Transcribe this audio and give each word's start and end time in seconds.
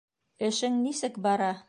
Эшең 0.47 0.79
нисек 0.87 1.21
бара? 1.27 1.55